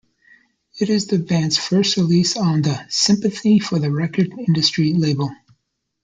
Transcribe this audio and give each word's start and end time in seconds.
It 0.79 0.89
is 0.89 1.05
the 1.05 1.19
band's 1.19 1.59
first 1.59 1.95
release 1.95 2.35
on 2.35 2.63
the 2.63 2.87
"Sympathy 2.89 3.59
for 3.59 3.77
the 3.77 3.91
Record 3.91 4.33
Industry" 4.35 4.93
label. 4.95 5.29